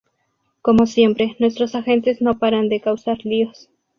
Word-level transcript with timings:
Como 0.63 0.87
siempre, 0.87 1.35
nuestros 1.37 1.75
agentes 1.75 2.23
no 2.23 2.39
paran 2.39 2.69
de 2.69 2.81
causar 2.81 3.19
líos. 3.23 3.69